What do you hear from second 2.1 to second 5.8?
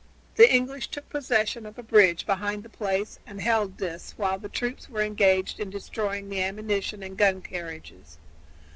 behind the place and held this while the troops were engaged in